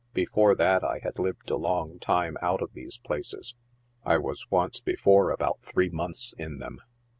[0.15, 3.53] Before that I had lived a long time out of these places.
[4.03, 6.79] I was once before about three months in them."